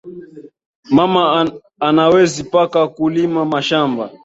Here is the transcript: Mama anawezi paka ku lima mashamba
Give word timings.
Mama 0.95 1.23
anawezi 1.87 2.41
paka 2.53 2.81
ku 2.93 3.03
lima 3.13 3.41
mashamba 3.53 4.03